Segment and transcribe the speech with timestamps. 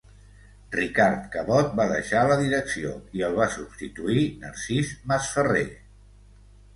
[0.75, 5.63] Ricard Cabot va deixar la direcció i el va substituir Narcís Masferrer.